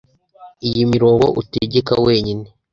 iyi 0.67 0.81
mirongo 0.93 1.25
utegeka 1.41 1.93
wenyine 2.05 2.47